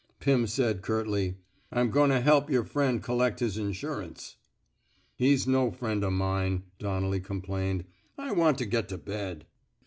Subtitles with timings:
[0.19, 1.37] Pirn said, curtly:
[1.71, 4.35] I'm goin' to help yer friend collect his insurance."
[5.15, 7.83] He's no friend o' mine," Donnelly com plained.
[7.83, 7.85] ^^
[8.17, 9.45] I want to get to bed."